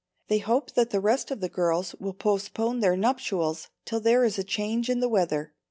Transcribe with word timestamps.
They 0.29 0.39
hope 0.39 0.71
that 0.73 0.89
the 0.89 0.99
rest 0.99 1.29
of 1.29 1.41
the 1.41 1.47
girls 1.47 1.93
will 1.99 2.15
postpone 2.15 2.79
their 2.79 2.97
nuptials 2.97 3.69
till 3.85 3.99
there 3.99 4.23
is 4.25 4.39
a 4.39 4.43
change 4.43 4.89
in 4.89 4.99
the 4.99 5.07
weather. 5.07 5.53